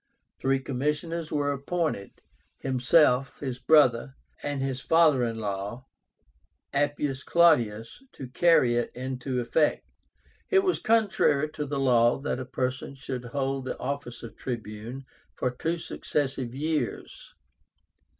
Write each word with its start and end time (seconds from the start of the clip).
Three 0.39 0.59
commissioners 0.59 1.31
were 1.31 1.51
appointed, 1.53 2.21
himself, 2.57 3.39
his 3.41 3.59
brother, 3.59 4.15
and 4.41 4.59
his 4.59 4.81
father 4.81 5.23
in 5.23 5.37
law, 5.37 5.85
APPIUS 6.73 7.21
CLAUDIUS, 7.21 8.05
to 8.13 8.27
carry 8.29 8.77
it 8.77 8.89
into 8.95 9.39
effect. 9.39 9.85
It 10.49 10.63
was 10.63 10.79
contrary 10.81 11.49
to 11.51 11.67
the 11.67 11.79
law 11.79 12.17
that 12.17 12.39
a 12.39 12.45
person 12.45 12.95
should 12.95 13.25
hold 13.25 13.65
the 13.65 13.77
office 13.77 14.23
of 14.23 14.35
Tribune 14.35 15.05
for 15.35 15.51
two 15.51 15.77
successive 15.77 16.55
years. 16.55 17.35